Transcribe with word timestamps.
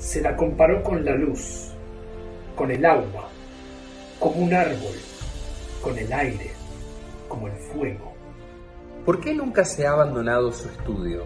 se 0.00 0.22
la 0.22 0.34
comparó 0.34 0.82
con 0.82 1.04
la 1.04 1.14
luz, 1.14 1.72
con 2.56 2.70
el 2.70 2.84
agua, 2.86 3.28
como 4.18 4.36
un 4.36 4.54
árbol, 4.54 4.94
con 5.82 5.96
el 5.98 6.10
aire, 6.10 6.52
como 7.28 7.48
el 7.48 7.52
fuego. 7.52 8.14
¿Por 9.04 9.20
qué 9.20 9.34
nunca 9.34 9.62
se 9.62 9.86
ha 9.86 9.92
abandonado 9.92 10.52
su 10.52 10.68
estudio? 10.70 11.24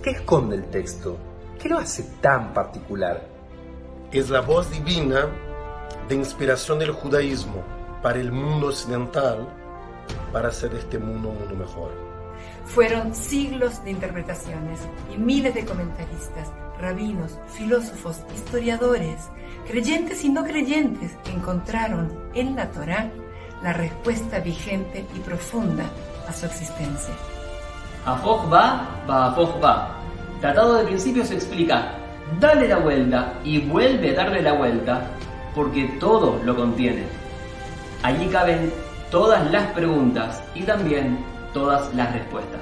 ¿Qué 0.00 0.10
esconde 0.10 0.56
el 0.56 0.64
texto? 0.66 1.16
¿Qué 1.60 1.68
lo 1.68 1.78
hace 1.78 2.04
tan 2.20 2.54
particular? 2.54 3.20
Es 4.12 4.30
la 4.30 4.42
voz 4.42 4.70
divina 4.70 5.28
de 6.08 6.14
inspiración 6.14 6.78
del 6.78 6.92
judaísmo 6.92 7.64
para 8.00 8.20
el 8.20 8.30
mundo 8.30 8.68
occidental 8.68 9.48
para 10.32 10.48
hacer 10.48 10.72
este 10.74 11.00
mundo 11.00 11.30
un 11.30 11.38
mundo 11.38 11.56
mejor. 11.56 12.13
Fueron 12.64 13.14
siglos 13.14 13.82
de 13.84 13.90
interpretaciones 13.90 14.80
y 15.14 15.18
miles 15.18 15.54
de 15.54 15.64
comentaristas, 15.64 16.50
rabinos, 16.80 17.38
filósofos, 17.48 18.22
historiadores, 18.34 19.28
creyentes 19.66 20.24
y 20.24 20.28
no 20.28 20.44
creyentes 20.44 21.12
encontraron 21.32 22.12
en 22.34 22.56
la 22.56 22.70
Torá 22.70 23.10
la 23.62 23.72
respuesta 23.72 24.40
vigente 24.40 25.06
y 25.14 25.20
profunda 25.20 25.84
a 26.28 26.32
su 26.32 26.46
existencia. 26.46 27.14
Afoch 28.04 28.52
va, 28.52 28.86
va 29.08 29.30
va. 29.30 29.96
Tratado 30.40 30.74
de 30.74 30.84
principios 30.84 31.30
explica, 31.30 31.92
dale 32.38 32.68
la 32.68 32.78
vuelta 32.78 33.32
y 33.44 33.60
vuelve 33.60 34.10
a 34.10 34.14
darle 34.14 34.42
la 34.42 34.52
vuelta, 34.52 35.08
porque 35.54 35.84
todo 35.98 36.40
lo 36.44 36.54
contiene. 36.54 37.04
Allí 38.02 38.26
caben 38.26 38.70
todas 39.10 39.50
las 39.50 39.72
preguntas 39.72 40.42
y 40.54 40.62
también 40.64 41.18
todas 41.54 41.94
las 41.94 42.12
respuestas. 42.12 42.60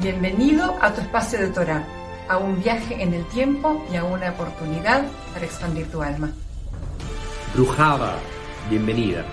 Bienvenido 0.00 0.76
a 0.80 0.94
tu 0.94 1.00
espacio 1.00 1.40
de 1.40 1.48
Torah, 1.48 1.84
a 2.28 2.38
un 2.38 2.62
viaje 2.62 3.02
en 3.02 3.12
el 3.12 3.26
tiempo 3.26 3.84
y 3.92 3.96
a 3.96 4.04
una 4.04 4.30
oportunidad 4.30 5.04
para 5.34 5.44
expandir 5.44 5.90
tu 5.90 6.00
alma. 6.00 6.30
Brujaba, 7.54 8.14
bienvenida. 8.70 9.24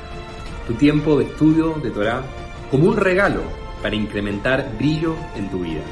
Tu 0.67 0.73
tiempo 0.73 1.19
de 1.19 1.25
estudio 1.25 1.75
de 1.75 1.91
Torah 1.91 2.23
como 2.71 2.89
un 2.89 2.97
regalo 2.97 3.43
para 3.83 3.95
incrementar 3.95 4.75
brillo 4.77 5.15
en 5.35 5.49
tu 5.49 5.59
vida. 5.59 5.83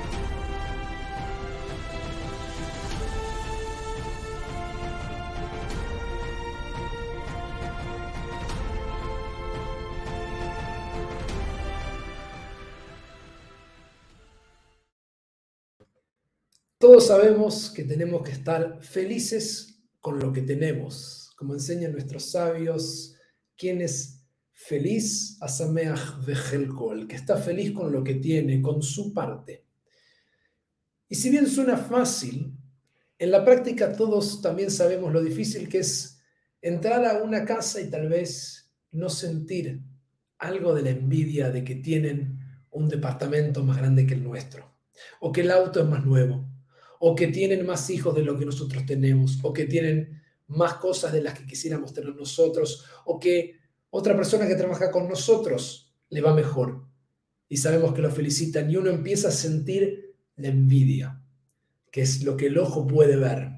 Todos 16.84 17.08
sabemos 17.08 17.72
que 17.74 17.86
tenemos 17.86 18.24
que 18.24 18.34
estar 18.34 18.84
felices 18.84 19.82
con 20.02 20.20
lo 20.20 20.34
que 20.34 20.42
tenemos, 20.42 21.32
como 21.38 21.54
enseñan 21.54 21.94
nuestros 21.94 22.32
sabios, 22.32 23.16
quien 23.56 23.80
es 23.80 24.22
feliz, 24.52 25.38
asameach 25.40 26.26
vejelko, 26.26 26.92
el 26.92 27.08
que 27.08 27.16
está 27.16 27.38
feliz 27.38 27.72
con 27.72 27.94
lo 27.94 28.04
que 28.04 28.16
tiene, 28.16 28.62
con 28.62 28.82
su 28.84 29.14
parte. 29.14 29.64
Y 31.08 31.16
si 31.16 31.30
bien 31.30 31.48
suena 31.48 31.78
fácil, 31.78 32.52
en 33.18 33.32
la 33.32 33.46
práctica 33.46 33.94
todos 33.94 34.42
también 34.42 34.70
sabemos 34.70 35.14
lo 35.14 35.24
difícil 35.24 35.70
que 35.70 35.80
es 35.80 36.20
entrar 36.62 37.06
a 37.06 37.24
una 37.24 37.46
casa 37.46 37.80
y 37.80 37.90
tal 37.90 38.10
vez 38.10 38.74
no 38.92 39.08
sentir 39.08 39.82
algo 40.38 40.76
de 40.76 40.82
la 40.82 40.90
envidia 40.90 41.50
de 41.50 41.64
que 41.64 41.76
tienen 41.76 42.40
un 42.72 42.90
departamento 42.90 43.64
más 43.64 43.78
grande 43.78 44.06
que 44.06 44.16
el 44.16 44.24
nuestro, 44.26 44.76
o 45.22 45.32
que 45.32 45.40
el 45.40 45.52
auto 45.52 45.80
es 45.80 45.88
más 45.88 46.06
nuevo, 46.06 46.52
o 47.06 47.16
que 47.16 47.28
tienen 47.28 47.66
más 47.66 47.90
hijos 47.90 48.16
de 48.16 48.24
lo 48.24 48.40
que 48.40 48.46
nosotros 48.46 48.86
tenemos, 48.86 49.38
o 49.42 49.52
que 49.52 49.66
tienen 49.66 50.22
más 50.48 50.76
cosas 50.76 51.12
de 51.12 51.22
las 51.22 51.38
que 51.38 51.46
quisiéramos 51.46 51.94
tener 51.94 52.16
nosotros, 52.16 52.86
o 53.04 53.20
que 53.20 53.60
otra 53.90 54.16
persona 54.16 54.48
que 54.48 54.56
trabaja 54.56 54.90
con 54.90 55.10
nosotros 55.10 55.94
le 56.08 56.22
va 56.22 56.34
mejor. 56.34 56.86
Y 57.50 57.58
sabemos 57.58 57.94
que 57.94 58.02
lo 58.02 58.10
felicitan 58.10 58.72
y 58.72 58.78
uno 58.78 58.90
empieza 58.90 59.28
a 59.28 59.32
sentir 59.32 60.16
la 60.38 60.48
envidia, 60.48 61.22
que 61.92 62.04
es 62.04 62.24
lo 62.24 62.38
que 62.38 62.46
el 62.46 62.58
ojo 62.58 62.88
puede 62.88 63.18
ver. 63.18 63.50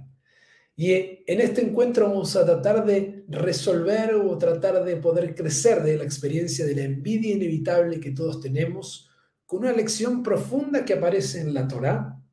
Y 0.75 0.93
en 0.93 1.39
este 1.39 1.61
encuentro 1.61 2.07
vamos 2.07 2.35
a 2.35 2.45
tratar 2.45 2.83
de 2.83 3.25
resolver 3.27 4.15
o 4.15 4.39
tratar 4.39 4.83
de 4.83 4.95
poder 4.95 5.35
crecer 5.35 5.83
de 5.83 5.97
la 5.97 6.03
experiencia 6.03 6.65
de 6.65 6.75
la 6.77 6.81
envidia 6.81 7.35
inevitable 7.35 7.99
que 7.99 8.09
todos 8.09 8.41
tenemos, 8.41 9.07
con 9.45 9.59
una 9.59 9.71
lección 9.71 10.23
profunda 10.23 10.83
que 10.83 10.93
aparece 10.93 11.41
en 11.41 11.53
la 11.53 11.67
Torá 11.67 12.24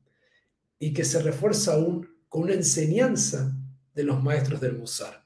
y 0.79 0.93
que 0.93 1.03
se 1.03 1.21
refuerza 1.21 1.73
aún 1.73 2.07
con 2.29 2.43
una 2.43 2.53
enseñanza 2.53 3.55
de 3.93 4.03
los 4.03 4.21
maestros 4.23 4.59
del 4.59 4.77
Musar. 4.77 5.23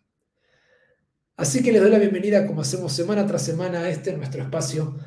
Así 1.36 1.62
que 1.62 1.72
les 1.72 1.82
doy 1.82 1.92
la 1.92 2.00
bienvenida, 2.00 2.48
como 2.48 2.62
hacemos 2.62 2.94
semana 2.94 3.26
tras 3.26 3.44
semana, 3.44 3.82
a 3.82 3.90
este 3.90 4.12
nuestro 4.14 4.42
espacio 4.42 4.98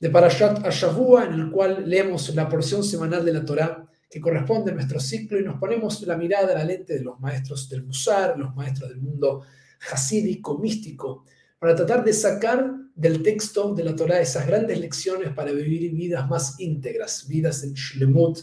de 0.00 0.10
Parashat 0.10 0.64
Ashavua, 0.66 1.24
en 1.24 1.34
el 1.34 1.50
cual 1.50 1.88
leemos 1.88 2.34
la 2.34 2.48
porción 2.48 2.84
semanal 2.84 3.24
de 3.24 3.32
la 3.32 3.44
Torá 3.44 3.88
que 4.10 4.20
corresponde 4.20 4.70
a 4.72 4.74
nuestro 4.74 5.00
ciclo 5.00 5.38
y 5.38 5.44
nos 5.44 5.58
ponemos 5.58 6.02
la 6.02 6.16
mirada 6.16 6.52
a 6.52 6.58
la 6.58 6.64
lente 6.64 6.94
de 6.94 7.04
los 7.04 7.20
maestros 7.20 7.68
del 7.68 7.84
Musar, 7.84 8.38
los 8.38 8.54
maestros 8.54 8.88
del 8.88 9.00
mundo 9.00 9.42
hasídico, 9.92 10.58
místico, 10.58 11.24
para 11.58 11.74
tratar 11.74 12.04
de 12.04 12.12
sacar 12.12 12.72
del 12.94 13.22
texto 13.22 13.74
de 13.74 13.84
la 13.84 13.94
Torá 13.94 14.20
esas 14.20 14.46
grandes 14.46 14.80
lecciones 14.80 15.32
para 15.32 15.52
vivir 15.52 15.92
vidas 15.92 16.28
más 16.28 16.58
íntegras, 16.58 17.26
vidas 17.28 17.62
en 17.62 17.74
Shlemut, 17.74 18.40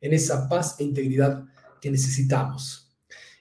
en 0.00 0.12
esa 0.12 0.48
paz 0.48 0.76
e 0.78 0.84
integridad 0.84 1.44
que 1.80 1.90
necesitamos. 1.90 2.88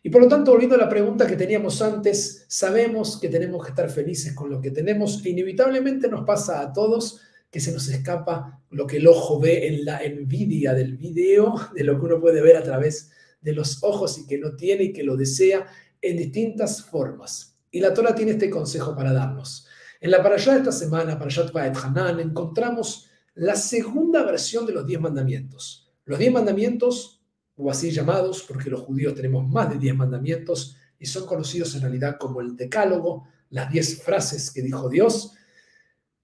Y 0.04 0.10
por 0.10 0.22
lo 0.22 0.28
tanto, 0.28 0.52
volviendo 0.52 0.76
a 0.76 0.80
la 0.80 0.90
pregunta 0.90 1.28
que 1.28 1.36
teníamos 1.36 1.82
antes, 1.82 2.46
sabemos 2.48 3.20
que 3.20 3.30
tenemos 3.30 3.64
que 3.64 3.72
estar 3.72 3.90
felices 3.90 4.34
con 4.34 4.50
lo 4.50 4.62
que 4.62 4.72
tenemos 4.72 5.26
e 5.26 5.30
inevitablemente 5.32 6.08
nos 6.08 6.26
pasa 6.26 6.62
a 6.62 6.72
todos 6.72 7.22
que 7.52 7.60
se 7.60 7.72
nos 7.72 7.88
escapa 7.88 8.62
lo 8.70 8.86
que 8.86 8.98
el 8.98 9.08
ojo 9.08 9.40
ve 9.40 9.68
en 9.68 9.86
la 9.86 10.04
envidia 10.04 10.74
del 10.74 10.98
video, 10.98 11.56
de 11.74 11.84
lo 11.84 12.00
que 12.00 12.06
uno 12.06 12.20
puede 12.20 12.42
ver 12.42 12.58
a 12.58 12.64
través 12.64 13.12
de 13.42 13.54
los 13.54 13.84
ojos 13.84 14.18
y 14.18 14.28
que 14.28 14.38
no 14.38 14.56
tiene 14.56 14.86
y 14.86 14.94
que 14.94 15.04
lo 15.04 15.16
desea 15.16 15.66
en 16.02 16.18
distintas 16.18 16.84
formas. 16.84 17.58
Y 17.72 17.80
la 17.80 17.94
Torah 17.94 18.16
tiene 18.16 18.32
este 18.32 18.50
consejo 18.50 18.96
para 18.96 19.14
darnos. 19.14 19.68
En 20.00 20.12
la 20.12 20.22
parashá 20.22 20.54
de 20.54 20.60
esta 20.60 20.72
semana, 20.72 21.18
Parashat 21.18 21.52
Vaed 21.52 21.76
Hanan, 21.76 22.20
encontramos 22.20 23.10
la 23.34 23.56
segunda 23.56 24.24
versión 24.24 24.66
de 24.66 24.74
los 24.74 24.86
diez 24.86 25.00
mandamientos. 25.00 25.87
Los 26.08 26.20
diez 26.20 26.32
mandamientos, 26.32 27.22
o 27.58 27.70
así 27.70 27.92
llamados, 27.92 28.44
porque 28.48 28.70
los 28.70 28.80
judíos 28.82 29.14
tenemos 29.14 29.46
más 29.46 29.70
de 29.70 29.78
diez 29.78 29.94
mandamientos 29.94 30.78
y 30.98 31.06
son 31.06 31.26
conocidos 31.26 31.76
en 31.76 31.82
realidad 31.82 32.16
como 32.18 32.40
el 32.40 32.56
decálogo, 32.56 33.28
las 33.50 33.70
diez 33.70 34.02
frases 34.02 34.50
que 34.50 34.62
dijo 34.62 34.88
Dios, 34.88 35.34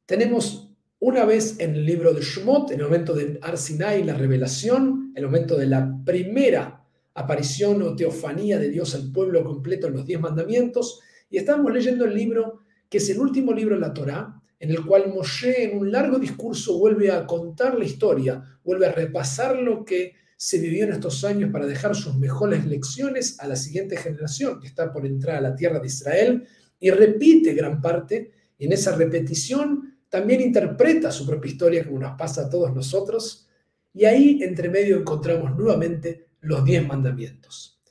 tenemos 0.05 0.69
una 0.99 1.25
vez 1.25 1.59
en 1.59 1.75
el 1.75 1.85
libro 1.85 2.13
de 2.13 2.21
Shemot, 2.21 2.71
en 2.71 2.79
el 2.79 2.85
momento 2.85 3.13
de 3.13 3.37
Arsinai, 3.41 4.05
la 4.05 4.13
revelación, 4.13 5.11
el 5.15 5.25
momento 5.25 5.57
de 5.57 5.67
la 5.67 5.99
primera 6.05 6.85
aparición 7.13 7.81
o 7.81 7.93
teofanía 7.93 8.57
de 8.57 8.69
Dios 8.69 8.95
al 8.95 9.11
pueblo 9.11 9.43
completo 9.43 9.87
en 9.87 9.95
los 9.95 10.05
diez 10.05 10.21
mandamientos, 10.21 11.01
y 11.29 11.37
estamos 11.37 11.73
leyendo 11.73 12.05
el 12.05 12.15
libro 12.15 12.61
que 12.89 12.99
es 12.99 13.09
el 13.09 13.19
último 13.19 13.51
libro 13.51 13.75
de 13.75 13.81
la 13.81 13.93
Torá, 13.93 14.32
en 14.63 14.71
el 14.71 14.85
cual 14.85 15.13
Moshe 15.13 15.65
en 15.65 15.77
un 15.77 15.91
largo 15.91 16.17
discurso 16.17 16.77
vuelve 16.79 17.11
a 17.11 17.27
contar 17.27 17.77
la 17.77 17.83
historia, 17.83 18.41
vuelve 18.63 18.85
a 18.85 18.93
repasar 18.93 19.57
lo 19.57 19.83
que 19.83 20.13
se 20.37 20.57
vivió 20.57 20.85
en 20.85 20.93
estos 20.93 21.25
años 21.25 21.51
para 21.51 21.65
dejar 21.65 21.93
sus 21.97 22.15
mejores 22.15 22.65
lecciones 22.65 23.37
a 23.41 23.47
la 23.49 23.57
siguiente 23.57 23.97
generación 23.97 24.61
que 24.61 24.67
está 24.67 24.93
por 24.93 25.05
entrar 25.05 25.35
a 25.35 25.41
la 25.41 25.53
tierra 25.53 25.81
de 25.81 25.87
Israel 25.87 26.47
y 26.79 26.91
repite 26.91 27.53
gran 27.53 27.81
parte, 27.81 28.31
en 28.57 28.71
esa 28.71 28.95
repetición 28.95 29.97
también 30.07 30.39
interpreta 30.39 31.11
su 31.11 31.25
propia 31.25 31.51
historia 31.51 31.85
como 31.85 31.99
nos 31.99 32.17
pasa 32.17 32.43
a 32.43 32.49
todos 32.49 32.73
nosotros, 32.73 33.49
y 33.93 34.05
ahí 34.05 34.39
entre 34.43 34.69
medio 34.69 34.97
encontramos 34.97 35.57
nuevamente 35.57 36.27
los 36.39 36.63
diez 36.63 36.87
mandamientos. 36.87 37.81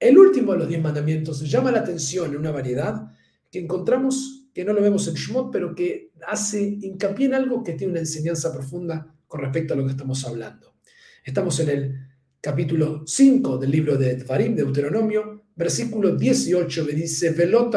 El 0.00 0.16
último 0.16 0.52
de 0.52 0.58
los 0.60 0.68
diez 0.68 0.80
mandamientos 0.80 1.46
llama 1.50 1.70
la 1.70 1.80
atención 1.80 2.30
en 2.30 2.38
una 2.38 2.50
variedad 2.50 3.12
que 3.50 3.58
encontramos 3.58 4.43
que 4.54 4.64
no 4.64 4.72
lo 4.72 4.80
vemos 4.80 5.06
en 5.08 5.14
Shemot, 5.14 5.50
pero 5.50 5.74
que 5.74 6.12
hace 6.28 6.62
hincapié 6.62 7.26
en 7.26 7.34
algo 7.34 7.64
que 7.64 7.72
tiene 7.72 7.90
una 7.90 8.00
enseñanza 8.00 8.52
profunda 8.52 9.14
con 9.26 9.40
respecto 9.40 9.74
a 9.74 9.76
lo 9.76 9.84
que 9.84 9.90
estamos 9.90 10.24
hablando. 10.24 10.74
Estamos 11.24 11.58
en 11.58 11.68
el 11.68 11.94
capítulo 12.40 13.02
5 13.04 13.58
del 13.58 13.70
libro 13.72 13.96
de 13.96 14.14
Dvarim, 14.16 14.54
Deuteronomio, 14.54 15.42
versículo 15.56 16.14
18, 16.14 16.84
me 16.84 16.92
dice, 16.92 17.30
Velot 17.30 17.74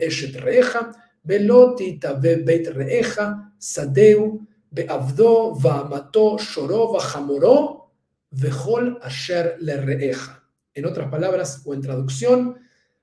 eshet 0.00 0.36
reeja, 0.36 0.92
veloti 1.22 1.98
beit 2.20 2.68
reeja, 2.68 3.54
sadeu, 3.58 4.46
beavdo, 4.70 5.54
va'amato, 5.54 6.36
shoro, 6.38 6.92
va'hamoro, 6.92 7.92
vejol 8.32 8.98
asher 9.02 9.56
le 9.60 9.80
reeja. 9.80 10.44
En 10.74 10.84
otras 10.84 11.08
palabras, 11.08 11.62
o 11.64 11.72
en 11.72 11.80
traducción, 11.80 12.56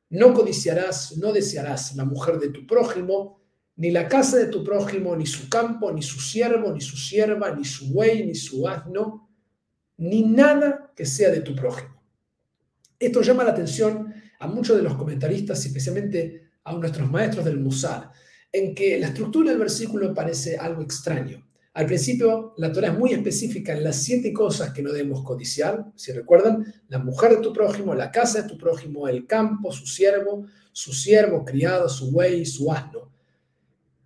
no 0.09 0.33
codiciarás, 0.33 1.17
no 1.17 1.33
desearás 1.33 1.95
la 1.95 2.05
mujer 2.05 2.39
de 2.39 2.49
tu 2.49 2.65
prójimo, 2.65 3.41
ni 3.77 3.91
la 3.91 4.07
casa 4.07 4.37
de 4.37 4.47
tu 4.47 4.63
prójimo, 4.63 5.15
ni 5.15 5.25
su 5.25 5.49
campo, 5.49 5.91
ni 5.91 6.01
su 6.01 6.19
siervo, 6.19 6.71
ni 6.71 6.81
su 6.81 6.95
sierva, 6.95 7.51
ni 7.51 7.65
su 7.65 7.91
buey, 7.91 8.25
ni 8.25 8.35
su 8.35 8.67
asno, 8.67 9.29
ni 9.97 10.23
nada 10.23 10.91
que 10.95 11.05
sea 11.05 11.29
de 11.29 11.41
tu 11.41 11.55
prójimo. 11.55 12.01
Esto 12.97 13.21
llama 13.21 13.43
la 13.43 13.51
atención 13.51 14.13
a 14.39 14.47
muchos 14.47 14.77
de 14.77 14.83
los 14.83 14.95
comentaristas, 14.95 15.65
especialmente 15.65 16.49
a 16.63 16.73
nuestros 16.73 17.09
maestros 17.09 17.45
del 17.45 17.59
Musar, 17.59 18.11
en 18.51 18.73
que 18.73 18.97
la 18.97 19.07
estructura 19.07 19.49
del 19.49 19.59
versículo 19.59 20.13
parece 20.13 20.57
algo 20.57 20.81
extraño. 20.81 21.45
Al 21.75 21.87
principio, 21.87 22.53
la 22.55 22.71
Torah 22.71 22.93
es 22.93 22.97
muy 22.97 23.11
específica 23.11 23.73
en 23.73 23.83
las 23.83 23.97
siete 23.97 24.31
cosas 24.31 24.71
que 24.71 24.81
no 24.81 24.93
debemos 24.93 25.23
codiciar. 25.23 25.91
Si 25.93 26.13
recuerdan, 26.13 26.73
la 26.87 26.99
mujer 26.99 27.31
de 27.31 27.41
tu 27.41 27.51
prójimo, 27.51 27.93
la 27.93 28.11
casa 28.11 28.41
de 28.41 28.47
tu 28.47 28.57
prójimo, 28.57 29.09
el 29.09 29.27
campo, 29.27 29.73
su 29.73 29.85
siervo, 29.85 30.45
su 30.71 30.93
siervo, 30.93 31.43
criado, 31.43 31.89
su 31.89 32.11
buey, 32.11 32.45
su 32.45 32.71
asno. 32.71 33.11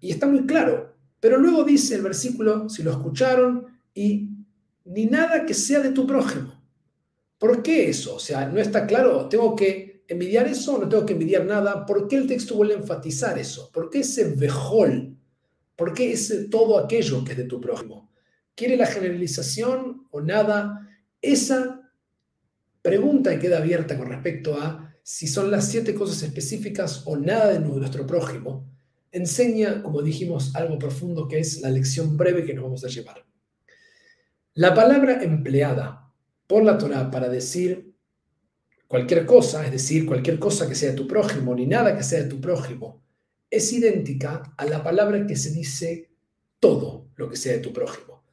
Y 0.01 0.09
está 0.09 0.25
muy 0.25 0.47
claro. 0.47 0.95
Pero 1.19 1.37
luego 1.37 1.63
dice 1.63 1.93
el 1.93 2.01
versículo, 2.01 2.67
si 2.69 2.81
lo 2.81 2.89
escucharon, 2.89 3.67
y 3.93 4.29
ni 4.85 5.05
nada 5.05 5.45
que 5.45 5.53
sea 5.53 5.79
de 5.79 5.91
tu 5.91 6.07
prójimo. 6.07 6.59
¿Por 7.37 7.61
qué 7.61 7.87
eso? 7.87 8.15
O 8.15 8.19
sea, 8.19 8.47
no 8.47 8.59
está 8.59 8.87
claro. 8.87 9.29
¿Tengo 9.29 9.55
que 9.55 10.05
envidiar 10.07 10.47
eso 10.47 10.79
no 10.79 10.89
tengo 10.89 11.05
que 11.05 11.13
envidiar 11.13 11.45
nada? 11.45 11.85
¿Por 11.85 12.07
qué 12.07 12.15
el 12.15 12.25
texto 12.25 12.55
vuelve 12.55 12.73
a 12.73 12.77
enfatizar 12.77 13.37
eso? 13.37 13.69
¿Por 13.71 13.91
qué 13.91 13.99
ese 13.99 14.33
vejol? 14.33 15.18
¿Por 15.79 15.93
qué 15.93 16.11
ese 16.11 16.49
todo 16.49 16.77
aquello 16.77 17.23
que 17.23 17.31
es 17.31 17.37
de 17.37 17.45
tu 17.45 17.61
prójimo? 17.61 18.11
¿Quiere 18.53 18.75
la 18.75 18.85
generalización 18.85 20.07
o 20.11 20.19
nada? 20.19 20.85
Esa 21.21 21.89
pregunta 22.81 23.39
queda 23.39 23.59
abierta 23.59 23.97
con 23.97 24.09
respecto 24.09 24.55
a 24.55 24.93
si 25.01 25.25
son 25.25 25.49
las 25.49 25.69
siete 25.69 25.95
cosas 25.95 26.21
específicas 26.21 27.03
o 27.05 27.15
nada 27.15 27.53
de 27.53 27.59
nuestro 27.61 28.05
prójimo 28.05 28.69
enseña, 29.13 29.81
como 29.81 30.01
dijimos, 30.01 30.53
algo 30.53 30.77
profundo 30.77 31.29
que 31.29 31.39
es 31.39 31.61
la 31.61 31.69
lección 31.69 32.17
breve 32.17 32.43
que 32.43 32.53
nos 32.53 32.65
vamos 32.65 32.83
a 32.83 32.89
llevar. 32.89 33.25
La 34.55 34.73
palabra 34.73 35.23
empleada 35.23 36.11
por 36.45 36.65
la 36.65 36.77
Torah 36.77 37.09
para 37.09 37.29
decir 37.29 37.95
cualquier 38.85 39.25
cosa, 39.25 39.65
es 39.65 39.71
decir, 39.71 40.05
cualquier 40.05 40.39
cosa 40.39 40.67
que 40.67 40.75
sea 40.75 40.89
de 40.89 40.97
tu 40.97 41.07
prójimo, 41.07 41.55
ni 41.55 41.65
nada 41.65 41.95
que 41.95 42.03
sea 42.03 42.23
de 42.23 42.29
tu 42.29 42.41
prójimo, 42.41 43.01
es 43.49 43.73
idéntica 43.73 44.53
a 44.57 44.65
la 44.65 44.83
palabra 44.83 45.25
que 45.25 45.35
se 45.35 45.51
dice 45.51 46.09
todo 46.59 47.09
lo 47.15 47.29
que 47.29 47.37
sea 47.37 47.53
de 47.53 47.59
tu 47.59 47.73
prójimo. 47.73 48.23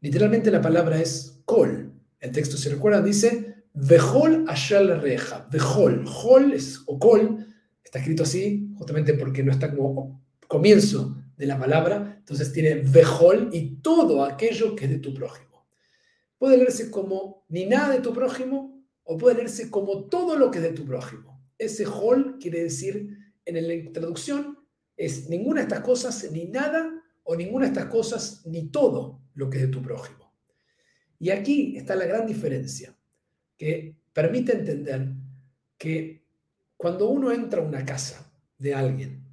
Literalmente 0.00 0.50
la 0.50 0.60
palabra 0.60 1.00
es 1.00 1.40
kol. 1.44 1.92
El 2.20 2.32
texto, 2.32 2.56
si 2.56 2.68
recuerdan, 2.68 3.04
dice 3.04 3.64
vejol 3.74 4.44
ashal 4.48 5.00
reja. 5.00 5.46
Vejol. 5.50 6.04
Hol 6.06 6.52
es, 6.52 6.82
o 6.86 6.98
kol 6.98 7.44
Está 7.88 8.00
escrito 8.00 8.24
así 8.24 8.70
justamente 8.76 9.14
porque 9.14 9.42
no 9.42 9.50
está 9.50 9.74
como 9.74 10.22
comienzo 10.46 11.16
de 11.38 11.46
la 11.46 11.58
palabra, 11.58 12.16
entonces 12.18 12.52
tiene 12.52 12.74
vejol 12.74 13.48
y 13.50 13.76
todo 13.76 14.24
aquello 14.24 14.76
que 14.76 14.84
es 14.84 14.90
de 14.90 14.98
tu 14.98 15.14
prójimo. 15.14 15.66
Puede 16.36 16.58
leerse 16.58 16.90
como 16.90 17.46
ni 17.48 17.64
nada 17.64 17.94
de 17.94 18.02
tu 18.02 18.12
prójimo 18.12 18.84
o 19.04 19.16
puede 19.16 19.36
leerse 19.36 19.70
como 19.70 20.04
todo 20.04 20.36
lo 20.36 20.50
que 20.50 20.58
es 20.58 20.64
de 20.64 20.72
tu 20.72 20.84
prójimo. 20.84 21.42
Ese 21.56 21.86
hol 21.86 22.36
quiere 22.38 22.62
decir 22.62 23.16
en 23.56 23.86
la 23.86 23.92
traducción 23.92 24.58
es 24.96 25.28
ninguna 25.28 25.60
de 25.60 25.68
estas 25.68 25.80
cosas, 25.80 26.30
ni 26.32 26.46
nada 26.46 27.02
o 27.24 27.36
ninguna 27.36 27.66
de 27.66 27.72
estas 27.72 27.86
cosas, 27.86 28.46
ni 28.46 28.70
todo 28.70 29.22
lo 29.34 29.48
que 29.48 29.58
es 29.58 29.62
de 29.64 29.68
tu 29.68 29.82
prójimo. 29.82 30.32
Y 31.18 31.30
aquí 31.30 31.76
está 31.76 31.96
la 31.96 32.06
gran 32.06 32.26
diferencia 32.26 32.96
que 33.56 33.96
permite 34.12 34.52
entender 34.52 35.08
que 35.76 36.24
cuando 36.76 37.08
uno 37.08 37.32
entra 37.32 37.60
a 37.60 37.64
una 37.64 37.84
casa 37.84 38.32
de 38.56 38.74
alguien, 38.74 39.24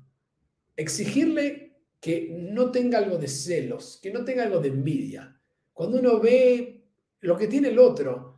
exigirle 0.76 1.78
que 2.00 2.36
no 2.38 2.72
tenga 2.72 3.00
algo 3.00 3.18
de 3.18 3.28
celos, 3.28 4.00
que 4.02 4.12
no 4.12 4.24
tenga 4.24 4.44
algo 4.44 4.60
de 4.60 4.70
envidia. 4.70 5.40
Cuando 5.74 6.00
uno 6.00 6.20
ve 6.20 6.86
lo 7.22 7.38
que 7.38 7.48
tiene 7.48 7.70
el 7.70 7.80
otro, 7.80 8.35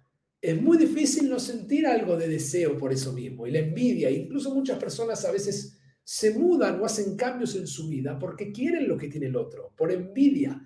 es 0.51 0.61
muy 0.61 0.77
difícil 0.77 1.29
no 1.29 1.39
sentir 1.39 1.85
algo 1.85 2.15
de 2.15 2.29
deseo 2.29 2.77
por 2.77 2.94
eso 2.94 3.11
mismo 3.11 3.45
y 3.45 3.51
la 3.51 3.59
envidia. 3.59 4.09
Incluso 4.09 4.55
muchas 4.55 4.79
personas 4.79 5.25
a 5.25 5.31
veces 5.31 5.77
se 6.01 6.31
mudan 6.31 6.79
o 6.79 6.85
hacen 6.85 7.17
cambios 7.17 7.53
en 7.55 7.67
su 7.67 7.89
vida 7.89 8.17
porque 8.17 8.53
quieren 8.53 8.88
lo 8.88 8.97
que 8.97 9.09
tiene 9.09 9.25
el 9.25 9.35
otro, 9.35 9.73
por 9.75 9.91
envidia. 9.91 10.57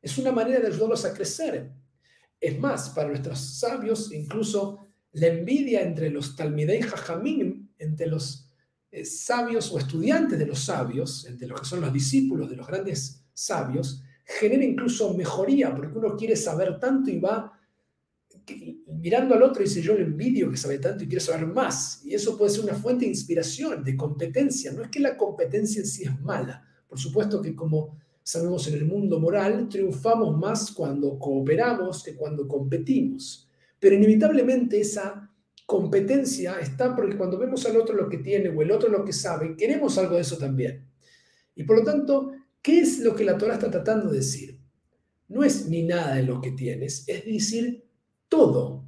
Es 0.00 0.18
una 0.18 0.30
manera 0.30 0.60
de 0.60 0.68
ayudarlos 0.68 1.04
a 1.04 1.12
crecer. 1.12 1.72
Es 2.38 2.56
más, 2.60 2.90
para 2.90 3.08
nuestros 3.08 3.58
sabios, 3.58 4.12
incluso 4.12 4.86
la 5.10 5.26
envidia 5.26 5.82
entre 5.82 6.10
los 6.10 6.36
Talmidei 6.36 6.82
Jajamim 6.82 7.70
entre 7.76 8.06
los 8.06 8.48
eh, 8.92 9.04
sabios 9.04 9.72
o 9.72 9.78
estudiantes 9.78 10.38
de 10.38 10.46
los 10.46 10.60
sabios, 10.60 11.26
entre 11.26 11.48
los 11.48 11.60
que 11.60 11.66
son 11.66 11.80
los 11.80 11.92
discípulos 11.92 12.48
de 12.48 12.54
los 12.54 12.68
grandes 12.68 13.24
sabios, 13.32 14.00
genera 14.24 14.62
incluso 14.62 15.12
mejoría, 15.12 15.74
porque 15.74 15.98
uno 15.98 16.16
quiere 16.16 16.36
saber 16.36 16.78
tanto 16.78 17.10
y 17.10 17.18
va 17.18 17.50
mirando 18.86 19.34
al 19.34 19.42
otro 19.42 19.62
dice, 19.62 19.82
yo 19.82 19.94
le 19.94 20.02
envidio 20.02 20.50
que 20.50 20.56
sabe 20.56 20.78
tanto 20.78 21.04
y 21.04 21.08
quiero 21.08 21.24
saber 21.24 21.46
más. 21.46 22.02
Y 22.04 22.14
eso 22.14 22.36
puede 22.36 22.50
ser 22.50 22.64
una 22.64 22.74
fuente 22.74 23.04
de 23.04 23.10
inspiración, 23.10 23.84
de 23.84 23.96
competencia. 23.96 24.72
No 24.72 24.82
es 24.82 24.90
que 24.90 25.00
la 25.00 25.16
competencia 25.16 25.80
en 25.80 25.86
sí 25.86 26.04
es 26.04 26.20
mala. 26.20 26.66
Por 26.88 26.98
supuesto 26.98 27.42
que 27.42 27.54
como 27.54 27.98
sabemos 28.22 28.66
en 28.68 28.74
el 28.74 28.86
mundo 28.86 29.20
moral, 29.20 29.68
triunfamos 29.68 30.36
más 30.38 30.72
cuando 30.72 31.18
cooperamos 31.18 32.02
que 32.02 32.14
cuando 32.14 32.48
competimos. 32.48 33.48
Pero 33.78 33.96
inevitablemente 33.96 34.80
esa 34.80 35.30
competencia 35.66 36.58
está 36.60 36.94
porque 36.94 37.16
cuando 37.16 37.38
vemos 37.38 37.64
al 37.66 37.76
otro 37.76 37.94
lo 37.94 38.08
que 38.08 38.18
tiene 38.18 38.48
o 38.48 38.62
el 38.62 38.70
otro 38.70 38.88
lo 38.88 39.04
que 39.04 39.12
sabe, 39.12 39.56
queremos 39.56 39.98
algo 39.98 40.14
de 40.14 40.22
eso 40.22 40.38
también. 40.38 40.86
Y 41.54 41.64
por 41.64 41.78
lo 41.78 41.84
tanto, 41.84 42.32
¿qué 42.62 42.80
es 42.80 43.00
lo 43.00 43.14
que 43.14 43.24
la 43.24 43.38
Torah 43.38 43.54
está 43.54 43.70
tratando 43.70 44.10
de 44.10 44.18
decir? 44.18 44.58
No 45.28 45.42
es 45.42 45.68
ni 45.68 45.82
nada 45.82 46.16
de 46.16 46.22
lo 46.22 46.40
que 46.40 46.52
tienes, 46.52 47.04
es 47.06 47.24
decir, 47.24 47.83
todo 48.34 48.84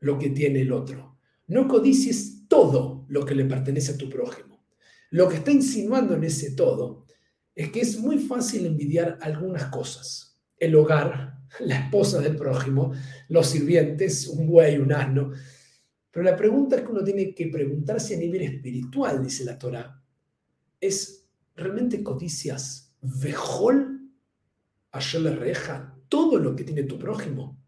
lo 0.00 0.18
que 0.18 0.30
tiene 0.30 0.62
el 0.62 0.72
otro. 0.72 1.16
No 1.46 1.68
codicies 1.68 2.48
todo 2.48 3.06
lo 3.08 3.24
que 3.24 3.36
le 3.36 3.44
pertenece 3.44 3.92
a 3.92 3.96
tu 3.96 4.10
prójimo. 4.10 4.64
Lo 5.10 5.28
que 5.28 5.36
está 5.36 5.52
insinuando 5.52 6.14
en 6.14 6.24
ese 6.24 6.50
todo 6.56 7.06
es 7.54 7.70
que 7.70 7.80
es 7.80 7.96
muy 7.96 8.18
fácil 8.18 8.66
envidiar 8.66 9.16
algunas 9.20 9.66
cosas. 9.66 10.36
El 10.56 10.74
hogar, 10.74 11.38
la 11.60 11.78
esposa 11.78 12.20
del 12.20 12.34
prójimo, 12.34 12.92
los 13.28 13.46
sirvientes, 13.46 14.26
un 14.26 14.48
buey, 14.48 14.78
un 14.78 14.92
asno. 14.92 15.30
Pero 16.10 16.24
la 16.24 16.34
pregunta 16.34 16.82
que 16.82 16.90
uno 16.90 17.04
tiene 17.04 17.32
que 17.32 17.46
preguntarse 17.46 18.16
a 18.16 18.18
nivel 18.18 18.42
espiritual, 18.42 19.22
dice 19.22 19.44
la 19.44 19.56
Torah, 19.56 20.02
es, 20.80 21.24
¿realmente 21.54 22.02
codicias 22.02 22.92
vejol 23.00 24.10
la 24.92 25.30
reja 25.30 25.96
todo 26.08 26.40
lo 26.40 26.56
que 26.56 26.64
tiene 26.64 26.82
tu 26.82 26.98
prójimo? 26.98 27.58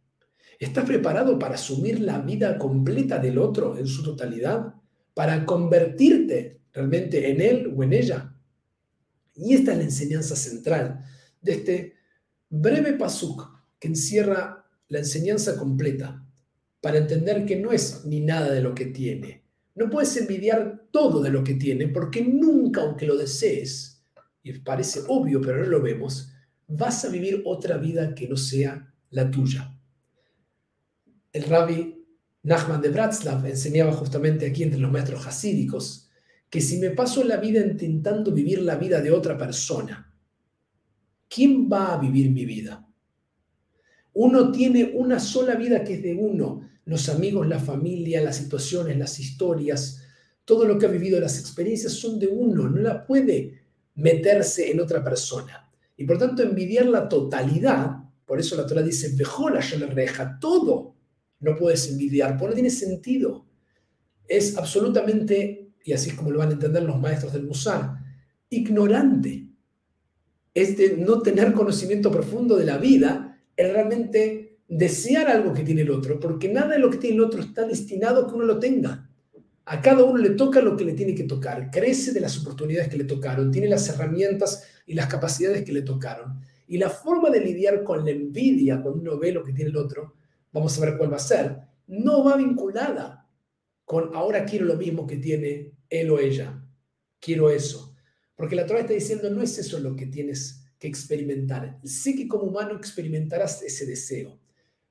¿Estás 0.60 0.84
preparado 0.84 1.38
para 1.38 1.54
asumir 1.54 2.00
la 2.00 2.18
vida 2.18 2.58
completa 2.58 3.18
del 3.18 3.38
otro 3.38 3.78
en 3.78 3.86
su 3.86 4.02
totalidad? 4.02 4.74
¿Para 5.14 5.46
convertirte 5.46 6.60
realmente 6.74 7.30
en 7.30 7.40
él 7.40 7.74
o 7.74 7.82
en 7.82 7.94
ella? 7.94 8.34
Y 9.34 9.54
esta 9.54 9.72
es 9.72 9.78
la 9.78 9.84
enseñanza 9.84 10.36
central 10.36 11.02
de 11.40 11.52
este 11.52 11.94
breve 12.50 12.92
pasuk 12.92 13.42
que 13.78 13.88
encierra 13.88 14.66
la 14.88 14.98
enseñanza 14.98 15.56
completa 15.56 16.22
para 16.82 16.98
entender 16.98 17.46
que 17.46 17.56
no 17.56 17.72
es 17.72 18.04
ni 18.04 18.20
nada 18.20 18.52
de 18.52 18.60
lo 18.60 18.74
que 18.74 18.84
tiene. 18.84 19.42
No 19.74 19.88
puedes 19.88 20.14
envidiar 20.18 20.88
todo 20.90 21.22
de 21.22 21.30
lo 21.30 21.42
que 21.42 21.54
tiene 21.54 21.88
porque 21.88 22.22
nunca, 22.22 22.82
aunque 22.82 23.06
lo 23.06 23.16
desees, 23.16 24.04
y 24.42 24.52
parece 24.58 25.00
obvio 25.08 25.40
pero 25.40 25.64
no 25.64 25.70
lo 25.70 25.80
vemos, 25.80 26.34
vas 26.68 27.02
a 27.06 27.08
vivir 27.08 27.40
otra 27.46 27.78
vida 27.78 28.14
que 28.14 28.28
no 28.28 28.36
sea 28.36 28.92
la 29.08 29.30
tuya. 29.30 29.79
El 31.32 31.44
rabbi 31.44 32.04
Nachman 32.42 32.80
de 32.80 32.88
Bratslav 32.88 33.46
enseñaba 33.46 33.92
justamente 33.92 34.46
aquí 34.46 34.62
entre 34.62 34.80
los 34.80 34.90
maestros 34.90 35.26
hasídicos 35.26 36.08
que 36.48 36.60
si 36.60 36.78
me 36.78 36.90
paso 36.90 37.22
la 37.22 37.36
vida 37.36 37.60
intentando 37.60 38.32
vivir 38.32 38.62
la 38.62 38.76
vida 38.76 39.00
de 39.00 39.12
otra 39.12 39.38
persona, 39.38 40.12
¿quién 41.28 41.68
va 41.70 41.94
a 41.94 41.98
vivir 41.98 42.30
mi 42.30 42.44
vida? 42.44 42.84
Uno 44.14 44.50
tiene 44.50 44.92
una 44.94 45.20
sola 45.20 45.54
vida 45.54 45.84
que 45.84 45.94
es 45.94 46.02
de 46.02 46.14
uno 46.14 46.68
los 46.84 47.08
amigos, 47.08 47.46
la 47.46 47.60
familia, 47.60 48.20
las 48.20 48.36
situaciones, 48.36 48.98
las 48.98 49.20
historias, 49.20 50.02
todo 50.44 50.64
lo 50.64 50.76
que 50.76 50.86
ha 50.86 50.90
vivido, 50.90 51.20
las 51.20 51.38
experiencias 51.38 51.92
son 51.92 52.18
de 52.18 52.26
uno, 52.26 52.68
no 52.68 52.80
la 52.80 53.06
puede 53.06 53.62
meterse 53.94 54.72
en 54.72 54.80
otra 54.80 55.04
persona. 55.04 55.70
Y 55.96 56.04
por 56.04 56.18
tanto, 56.18 56.42
envidiar 56.42 56.86
la 56.86 57.08
totalidad, 57.08 57.98
por 58.26 58.40
eso 58.40 58.56
la 58.56 58.66
Torah 58.66 58.82
dice, 58.82 59.14
la 59.16 59.60
yo 59.60 59.78
le 59.78 59.86
reja, 59.86 60.36
todo 60.40 60.96
no 61.40 61.56
puedes 61.56 61.88
envidiar, 61.90 62.36
porque 62.36 62.50
no 62.50 62.54
tiene 62.54 62.70
sentido. 62.70 63.46
Es 64.28 64.56
absolutamente, 64.56 65.72
y 65.84 65.92
así 65.92 66.10
es 66.10 66.16
como 66.16 66.30
lo 66.30 66.38
van 66.38 66.50
a 66.50 66.52
entender 66.52 66.82
los 66.82 67.00
maestros 67.00 67.32
del 67.32 67.46
Musar, 67.46 67.96
ignorante. 68.50 69.46
Es 70.54 70.76
de 70.76 70.96
no 70.96 71.20
tener 71.22 71.52
conocimiento 71.52 72.10
profundo 72.10 72.56
de 72.56 72.66
la 72.66 72.78
vida, 72.78 73.38
es 73.56 73.72
realmente 73.72 74.58
desear 74.68 75.28
algo 75.28 75.52
que 75.52 75.64
tiene 75.64 75.82
el 75.82 75.90
otro, 75.90 76.20
porque 76.20 76.48
nada 76.48 76.68
de 76.68 76.78
lo 76.78 76.90
que 76.90 76.98
tiene 76.98 77.16
el 77.16 77.22
otro 77.22 77.40
está 77.40 77.66
destinado 77.66 78.22
a 78.22 78.28
que 78.28 78.34
uno 78.34 78.44
lo 78.44 78.58
tenga. 78.58 79.08
A 79.64 79.80
cada 79.80 80.04
uno 80.04 80.18
le 80.18 80.30
toca 80.30 80.60
lo 80.60 80.76
que 80.76 80.84
le 80.84 80.94
tiene 80.94 81.14
que 81.14 81.24
tocar, 81.24 81.70
crece 81.70 82.12
de 82.12 82.20
las 82.20 82.38
oportunidades 82.38 82.88
que 82.88 82.96
le 82.96 83.04
tocaron, 83.04 83.50
tiene 83.50 83.68
las 83.68 83.88
herramientas 83.88 84.64
y 84.86 84.94
las 84.94 85.06
capacidades 85.06 85.64
que 85.64 85.72
le 85.72 85.82
tocaron. 85.82 86.40
Y 86.66 86.78
la 86.78 86.90
forma 86.90 87.30
de 87.30 87.40
lidiar 87.40 87.82
con 87.82 88.04
la 88.04 88.10
envidia 88.10 88.80
cuando 88.80 89.00
uno 89.00 89.18
ve 89.18 89.32
lo 89.32 89.44
que 89.44 89.52
tiene 89.52 89.70
el 89.70 89.76
otro, 89.76 90.14
vamos 90.52 90.76
a 90.76 90.84
ver 90.84 90.96
cuál 90.96 91.12
va 91.12 91.16
a 91.16 91.20
ser, 91.20 91.58
no 91.86 92.24
va 92.24 92.36
vinculada 92.36 93.28
con 93.84 94.14
ahora 94.14 94.44
quiero 94.44 94.66
lo 94.66 94.76
mismo 94.76 95.06
que 95.06 95.16
tiene 95.16 95.72
él 95.88 96.10
o 96.10 96.18
ella. 96.18 96.64
Quiero 97.18 97.50
eso. 97.50 97.96
Porque 98.36 98.56
la 98.56 98.64
Torah 98.64 98.80
está 98.80 98.92
diciendo, 98.92 99.28
no 99.30 99.42
es 99.42 99.58
eso 99.58 99.80
lo 99.80 99.96
que 99.96 100.06
tienes 100.06 100.64
que 100.78 100.88
experimentar. 100.88 101.78
Sí 101.84 102.16
que 102.16 102.28
como 102.28 102.44
humano 102.44 102.76
experimentarás 102.76 103.62
ese 103.62 103.86
deseo, 103.86 104.40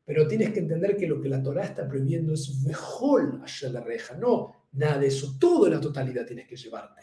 pero 0.05 0.27
tienes 0.27 0.51
que 0.51 0.59
entender 0.59 0.97
que 0.97 1.07
lo 1.07 1.21
que 1.21 1.29
la 1.29 1.41
Torah 1.41 1.63
está 1.63 1.87
prohibiendo 1.87 2.33
es 2.33 2.61
mejor 2.61 3.39
allá 3.43 3.69
la 3.69 3.81
reja, 3.81 4.17
no 4.17 4.59
nada 4.71 4.99
de 4.99 5.07
eso, 5.07 5.37
todo 5.39 5.65
en 5.65 5.73
la 5.73 5.81
totalidad 5.81 6.25
tienes 6.25 6.47
que 6.47 6.57
llevarte. 6.57 7.01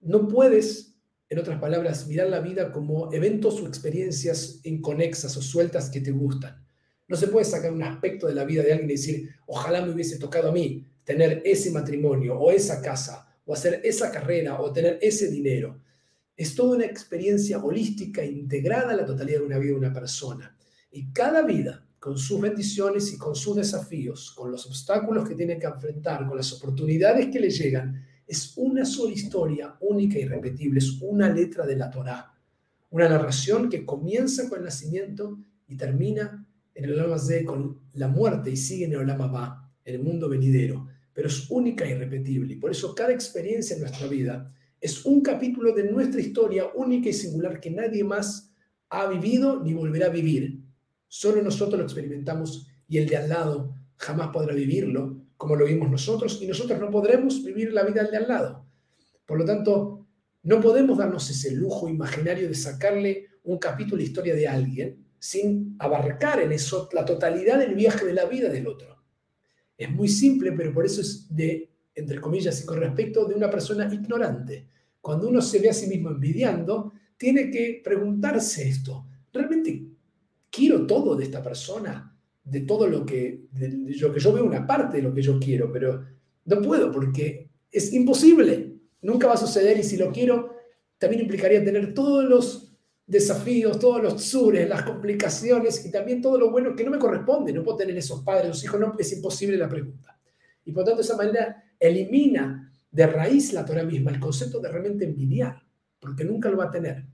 No 0.00 0.28
puedes, 0.28 0.96
en 1.28 1.38
otras 1.38 1.60
palabras, 1.60 2.06
mirar 2.06 2.28
la 2.28 2.40
vida 2.40 2.70
como 2.70 3.12
eventos 3.12 3.60
o 3.60 3.66
experiencias 3.66 4.60
inconexas 4.64 5.36
o 5.36 5.42
sueltas 5.42 5.90
que 5.90 6.00
te 6.00 6.10
gustan. 6.10 6.63
No 7.06 7.16
se 7.16 7.28
puede 7.28 7.44
sacar 7.44 7.72
un 7.72 7.82
aspecto 7.82 8.26
de 8.26 8.34
la 8.34 8.44
vida 8.44 8.62
de 8.62 8.72
alguien 8.72 8.90
y 8.90 8.94
decir, 8.94 9.30
ojalá 9.46 9.84
me 9.84 9.92
hubiese 9.92 10.18
tocado 10.18 10.48
a 10.48 10.52
mí 10.52 10.86
tener 11.04 11.42
ese 11.44 11.70
matrimonio 11.70 12.38
o 12.38 12.50
esa 12.50 12.80
casa 12.80 13.28
o 13.44 13.52
hacer 13.52 13.80
esa 13.84 14.10
carrera 14.10 14.60
o 14.60 14.72
tener 14.72 14.98
ese 15.02 15.30
dinero. 15.30 15.80
Es 16.36 16.54
toda 16.54 16.76
una 16.76 16.86
experiencia 16.86 17.62
holística 17.62 18.24
integrada 18.24 18.92
a 18.92 18.96
la 18.96 19.06
totalidad 19.06 19.40
de 19.40 19.46
una 19.46 19.58
vida 19.58 19.72
de 19.72 19.78
una 19.78 19.92
persona. 19.92 20.56
Y 20.90 21.12
cada 21.12 21.42
vida, 21.42 21.86
con 21.98 22.18
sus 22.18 22.40
bendiciones 22.40 23.12
y 23.12 23.18
con 23.18 23.34
sus 23.34 23.56
desafíos, 23.56 24.32
con 24.32 24.50
los 24.50 24.66
obstáculos 24.66 25.28
que 25.28 25.34
tiene 25.34 25.58
que 25.58 25.66
enfrentar, 25.66 26.26
con 26.26 26.36
las 26.36 26.52
oportunidades 26.52 27.28
que 27.30 27.40
le 27.40 27.50
llegan, 27.50 28.04
es 28.26 28.54
una 28.56 28.84
sola 28.84 29.12
historia 29.12 29.76
única 29.80 30.18
y 30.18 30.22
irrepetible, 30.22 30.78
es 30.78 30.98
una 31.02 31.28
letra 31.28 31.66
de 31.66 31.76
la 31.76 31.90
Torá, 31.90 32.34
una 32.90 33.08
narración 33.08 33.68
que 33.68 33.84
comienza 33.84 34.48
con 34.48 34.58
el 34.58 34.64
nacimiento 34.64 35.38
y 35.68 35.76
termina 35.76 36.43
en 36.74 36.84
el 36.84 37.00
Olama 37.00 37.16
con 37.46 37.80
la 37.94 38.08
muerte 38.08 38.50
y 38.50 38.56
sigue 38.56 38.86
en 38.86 38.92
el 38.92 38.98
Olama 38.98 39.28
Ba, 39.28 39.72
en 39.84 39.94
el 39.94 40.02
mundo 40.02 40.28
venidero, 40.28 40.88
pero 41.12 41.28
es 41.28 41.48
única 41.50 41.86
y 41.86 41.92
irrepetible. 41.92 42.54
Y 42.54 42.56
por 42.56 42.70
eso 42.70 42.94
cada 42.94 43.12
experiencia 43.12 43.74
en 43.74 43.82
nuestra 43.82 44.08
vida 44.08 44.52
es 44.80 45.04
un 45.04 45.22
capítulo 45.22 45.72
de 45.72 45.90
nuestra 45.90 46.20
historia 46.20 46.66
única 46.74 47.08
y 47.08 47.12
singular 47.12 47.60
que 47.60 47.70
nadie 47.70 48.04
más 48.04 48.52
ha 48.90 49.06
vivido 49.06 49.62
ni 49.62 49.72
volverá 49.72 50.06
a 50.06 50.10
vivir. 50.10 50.60
Solo 51.08 51.42
nosotros 51.42 51.78
lo 51.78 51.84
experimentamos 51.84 52.66
y 52.88 52.98
el 52.98 53.08
de 53.08 53.16
al 53.16 53.28
lado 53.28 53.74
jamás 53.96 54.28
podrá 54.28 54.54
vivirlo 54.54 55.24
como 55.36 55.56
lo 55.56 55.66
vimos 55.66 55.90
nosotros 55.90 56.40
y 56.42 56.46
nosotros 56.46 56.78
no 56.80 56.90
podremos 56.90 57.44
vivir 57.44 57.72
la 57.72 57.84
vida 57.84 58.02
del 58.02 58.10
de 58.10 58.16
al 58.18 58.28
lado. 58.28 58.66
Por 59.26 59.38
lo 59.38 59.44
tanto, 59.44 60.06
no 60.42 60.60
podemos 60.60 60.98
darnos 60.98 61.28
ese 61.30 61.52
lujo 61.52 61.88
imaginario 61.88 62.48
de 62.48 62.54
sacarle 62.54 63.26
un 63.44 63.58
capítulo 63.58 63.98
de 63.98 64.04
historia 64.04 64.34
de 64.34 64.48
alguien 64.48 65.03
sin 65.24 65.74
abarcar 65.78 66.40
en 66.40 66.52
eso 66.52 66.88
la 66.92 67.02
totalidad 67.04 67.58
del 67.58 67.74
viaje 67.74 68.04
de 68.04 68.12
la 68.12 68.26
vida 68.26 68.50
del 68.50 68.66
otro. 68.66 69.02
Es 69.78 69.90
muy 69.90 70.08
simple, 70.08 70.52
pero 70.52 70.72
por 70.74 70.84
eso 70.84 71.00
es 71.00 71.34
de, 71.34 71.70
entre 71.94 72.20
comillas, 72.20 72.62
y 72.62 72.66
con 72.66 72.78
respecto 72.78 73.24
de 73.24 73.34
una 73.34 73.48
persona 73.48 73.92
ignorante. 73.92 74.68
Cuando 75.00 75.28
uno 75.28 75.40
se 75.40 75.60
ve 75.60 75.70
a 75.70 75.72
sí 75.72 75.86
mismo 75.86 76.10
envidiando, 76.10 76.92
tiene 77.16 77.50
que 77.50 77.80
preguntarse 77.82 78.68
esto. 78.68 79.06
¿Realmente 79.32 79.86
quiero 80.50 80.86
todo 80.86 81.16
de 81.16 81.24
esta 81.24 81.42
persona? 81.42 82.10
de 82.44 82.60
todo 82.60 82.86
lo 82.86 83.06
que, 83.06 83.46
yo, 83.88 84.12
que 84.12 84.20
yo 84.20 84.32
veo 84.32 84.44
una 84.44 84.66
parte 84.66 84.98
de 84.98 85.02
lo 85.02 85.14
que 85.14 85.22
yo 85.22 85.40
quiero, 85.40 85.72
pero 85.72 86.04
no 86.44 86.60
puedo 86.60 86.92
porque 86.92 87.48
es 87.72 87.90
imposible, 87.94 88.74
nunca 89.00 89.26
va 89.26 89.32
a 89.32 89.38
suceder 89.38 89.78
y 89.78 89.82
si 89.82 89.96
lo 89.96 90.12
quiero, 90.12 90.54
también 90.98 91.22
implicaría 91.22 91.64
tener 91.64 91.94
todos 91.94 92.22
los 92.24 92.73
desafíos, 93.06 93.78
todos 93.78 94.02
los 94.02 94.22
sures, 94.22 94.68
las 94.68 94.82
complicaciones 94.82 95.84
y 95.84 95.90
también 95.90 96.22
todo 96.22 96.38
lo 96.38 96.50
bueno 96.50 96.74
que 96.74 96.84
no 96.84 96.90
me 96.90 96.98
corresponde, 96.98 97.52
no 97.52 97.62
puedo 97.62 97.78
tener 97.78 97.96
esos 97.96 98.22
padres, 98.22 98.50
esos 98.50 98.64
hijos, 98.64 98.80
no, 98.80 98.94
es 98.98 99.12
imposible 99.12 99.56
la 99.56 99.68
pregunta. 99.68 100.18
Y 100.64 100.72
por 100.72 100.84
tanto, 100.84 100.98
de 100.98 101.02
esa 101.02 101.16
manera 101.16 101.64
elimina 101.78 102.72
de 102.90 103.06
raíz 103.06 103.52
la 103.52 103.64
Torah 103.64 103.82
misma 103.82 104.10
el 104.10 104.20
concepto 104.20 104.60
de 104.60 104.68
realmente 104.68 105.04
envidiar, 105.04 105.62
porque 106.00 106.24
nunca 106.24 106.48
lo 106.48 106.56
va 106.56 106.64
a 106.64 106.70
tener. 106.70 107.04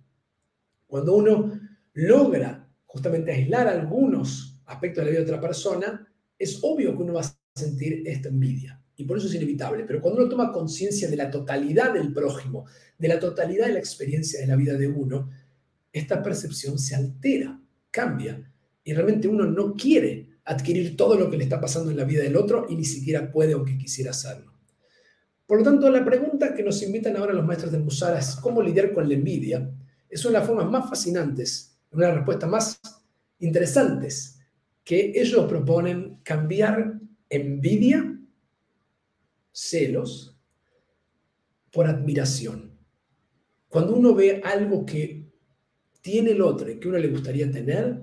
Cuando 0.86 1.16
uno 1.16 1.58
logra 1.94 2.68
justamente 2.86 3.32
aislar 3.32 3.66
algunos 3.66 4.60
aspecto 4.66 5.00
de 5.00 5.06
la 5.06 5.10
vida 5.10 5.20
de 5.20 5.30
otra 5.30 5.40
persona, 5.40 6.06
es 6.38 6.58
obvio 6.62 6.96
que 6.96 7.02
uno 7.02 7.14
va 7.14 7.22
a 7.22 7.36
sentir 7.54 8.02
esta 8.06 8.28
envidia. 8.28 8.80
Y 8.96 9.04
por 9.04 9.18
eso 9.18 9.26
es 9.26 9.34
inevitable. 9.34 9.84
Pero 9.84 10.00
cuando 10.00 10.20
uno 10.20 10.28
toma 10.28 10.52
conciencia 10.52 11.08
de 11.08 11.16
la 11.16 11.30
totalidad 11.30 11.92
del 11.94 12.12
prójimo, 12.12 12.66
de 12.98 13.08
la 13.08 13.18
totalidad 13.18 13.66
de 13.66 13.74
la 13.74 13.78
experiencia 13.78 14.40
de 14.40 14.46
la 14.46 14.56
vida 14.56 14.74
de 14.74 14.88
uno, 14.88 15.30
esta 15.92 16.22
percepción 16.22 16.78
se 16.78 16.94
altera, 16.94 17.60
cambia. 17.90 18.50
Y 18.84 18.92
realmente 18.92 19.28
uno 19.28 19.44
no 19.44 19.74
quiere 19.74 20.38
adquirir 20.44 20.96
todo 20.96 21.16
lo 21.16 21.30
que 21.30 21.36
le 21.36 21.44
está 21.44 21.60
pasando 21.60 21.90
en 21.90 21.96
la 21.96 22.04
vida 22.04 22.22
del 22.22 22.36
otro 22.36 22.66
y 22.68 22.76
ni 22.76 22.84
siquiera 22.84 23.30
puede 23.30 23.52
aunque 23.52 23.78
quisiera 23.78 24.10
hacerlo. 24.10 24.52
Por 25.46 25.58
lo 25.58 25.64
tanto, 25.64 25.90
la 25.90 26.04
pregunta 26.04 26.54
que 26.54 26.62
nos 26.62 26.82
invitan 26.82 27.16
ahora 27.16 27.32
los 27.32 27.44
maestros 27.44 27.72
de 27.72 27.78
Musara 27.78 28.18
es 28.18 28.36
cómo 28.36 28.62
lidiar 28.62 28.92
con 28.92 29.08
la 29.08 29.14
envidia. 29.14 29.70
Es 30.08 30.24
una 30.24 30.34
de 30.34 30.38
las 30.38 30.46
formas 30.46 30.70
más 30.70 30.88
fascinantes, 30.88 31.76
una 31.90 32.06
de 32.06 32.12
las 32.12 32.16
respuestas 32.18 32.50
más 32.50 32.80
interesantes 33.40 34.38
que 34.84 35.12
ellos 35.14 35.46
proponen 35.46 36.20
cambiar 36.22 37.00
envidia, 37.28 38.18
celos, 39.52 40.36
por 41.72 41.86
admiración. 41.86 42.76
Cuando 43.68 43.94
uno 43.94 44.14
ve 44.14 44.40
algo 44.44 44.84
que 44.84 45.29
tiene 46.00 46.32
el 46.32 46.42
otro 46.42 46.70
y 46.70 46.78
que 46.78 46.88
uno 46.88 46.98
le 46.98 47.08
gustaría 47.08 47.50
tener, 47.50 48.00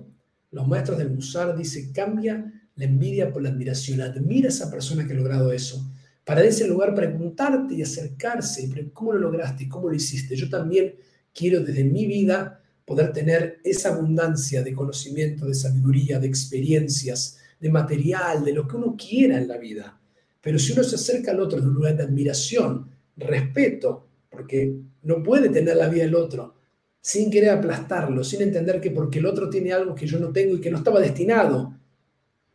los 0.52 0.68
maestros 0.68 0.98
del 0.98 1.12
Musar 1.12 1.56
dicen, 1.58 1.92
cambia 1.92 2.54
la 2.76 2.86
envidia 2.86 3.32
por 3.32 3.42
la 3.42 3.50
admiración. 3.50 4.02
Admira 4.02 4.48
a 4.48 4.50
esa 4.50 4.72
persona 4.72 5.06
que 5.06 5.14
ha 5.14 5.18
logrado 5.18 5.52
eso. 5.52 5.92
Para 6.24 6.44
ese 6.44 6.68
lugar 6.68 6.94
preguntarte 6.94 7.74
y 7.74 7.82
acercarse, 7.82 8.70
¿cómo 8.94 9.14
lo 9.14 9.20
lograste? 9.20 9.68
¿Cómo 9.68 9.90
lo 9.90 9.96
hiciste? 9.96 10.36
Yo 10.36 10.50
también 10.50 10.96
quiero 11.34 11.62
desde 11.62 11.84
mi 11.84 12.06
vida 12.06 12.62
poder 12.86 13.12
tener 13.12 13.60
esa 13.64 13.94
abundancia 13.94 14.64
de 14.64 14.74
conocimiento, 14.74 15.46
de 15.46 15.54
sabiduría, 15.54 16.20
de 16.20 16.28
experiencias, 16.28 17.38
de 17.60 17.70
material, 17.70 18.44
de 18.46 18.54
lo 18.54 18.68
que 18.68 18.76
uno 18.76 18.96
quiera 18.98 19.38
en 19.38 19.48
la 19.48 19.58
vida. 19.58 20.00
Pero 20.42 20.60
si 20.60 20.74
uno 20.74 20.84
se 20.84 20.96
acerca 20.96 21.32
al 21.32 21.40
otro 21.40 21.60
de 21.60 21.68
un 21.68 21.74
lugar 21.74 21.98
de 21.98 22.04
admiración, 22.04 22.90
respeto, 23.18 24.08
porque 24.30 24.76
no 25.04 25.24
puede 25.24 25.50
tener 25.50 25.76
la 25.76 25.90
vida 25.90 26.04
del 26.04 26.16
otro, 26.16 26.57
sin 27.02 27.32
querer 27.32 27.52
aplastarlo, 27.52 28.24
sin 28.24 28.42
entender 28.42 28.82
que 28.82 28.92
porque 28.92 29.20
el 29.20 29.26
otro 29.26 29.50
tiene 29.50 29.72
algo 29.72 29.96
que 29.96 30.08
yo 30.08 30.20
no 30.20 30.32
tengo 30.32 30.56
y 30.56 30.62
que 30.62 30.70
no 30.70 30.78
estaba 30.78 31.00
destinado, 31.00 31.74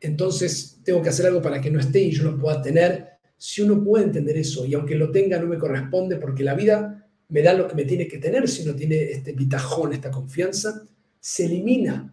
entonces 0.00 0.80
tengo 0.84 1.00
que 1.00 1.08
hacer 1.08 1.26
algo 1.26 1.40
para 1.40 1.60
que 1.60 1.70
no 1.70 1.78
esté 1.78 2.00
y 2.00 2.10
yo 2.10 2.24
lo 2.24 2.38
pueda 2.38 2.60
tener. 2.60 3.06
Si 3.36 3.62
uno 3.62 3.82
puede 3.82 4.04
entender 4.04 4.36
eso 4.36 4.66
y 4.66 4.74
aunque 4.74 4.94
lo 4.94 5.10
tenga 5.10 5.38
no 5.38 5.46
me 5.46 5.58
corresponde 5.58 6.16
porque 6.16 6.44
la 6.44 6.54
vida 6.54 7.08
me 7.28 7.42
da 7.42 7.54
lo 7.54 7.66
que 7.66 7.74
me 7.74 7.84
tiene 7.84 8.06
que 8.06 8.18
tener, 8.18 8.48
si 8.48 8.64
no 8.64 8.74
tiene 8.74 9.10
este 9.10 9.32
pitajón, 9.32 9.92
esta 9.92 10.10
confianza, 10.10 10.82
se 11.18 11.46
elimina 11.46 12.12